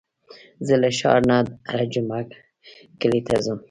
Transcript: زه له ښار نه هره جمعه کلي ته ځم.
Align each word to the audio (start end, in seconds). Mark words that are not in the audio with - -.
زه 0.67 0.75
له 0.81 0.89
ښار 0.99 1.19
نه 1.29 1.37
هره 1.69 1.85
جمعه 1.93 2.21
کلي 3.01 3.21
ته 3.27 3.35
ځم. 3.45 3.59